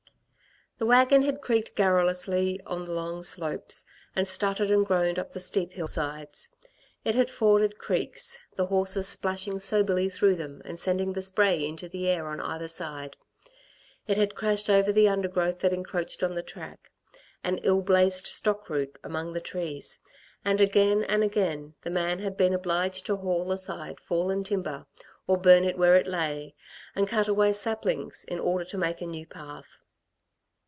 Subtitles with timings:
[0.77, 3.85] The wagon had creaked garrulously on the long slopes,
[4.15, 6.49] and stuttered and groaned up the steep hill sides.
[7.05, 11.87] It had forded creeks, the horses splashing soberly through them and sending the spray into
[11.87, 13.15] the air on either side.
[14.07, 16.89] It had crashed over the undergrowth that encroached on the track,
[17.43, 19.99] an ill blazed stock route among the trees,
[20.43, 24.87] and again and again the man had been obliged to haul aside fallen timber,
[25.27, 26.55] or burn it where it lay,
[26.95, 29.65] and cut away saplings, in order to make a new path.